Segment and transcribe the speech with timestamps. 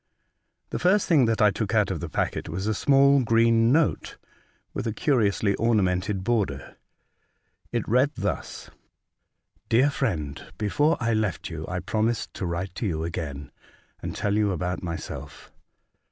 [0.71, 4.17] The first thing that I took out of the packet was a small green note
[4.73, 6.77] with a curiously orna mented border.
[7.71, 8.71] It read thus:—
[9.69, 13.51] "Dear Friend,— Before I left you I pro mised to write to you again,
[14.01, 15.51] and tell you about myself.